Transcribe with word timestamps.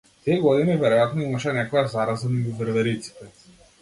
Тие 0.27 0.37
години 0.43 0.77
веројатно 0.83 1.23
имаше 1.27 1.53
некоја 1.59 1.83
зараза 1.93 2.33
меѓу 2.33 2.55
вервериците. 2.63 3.31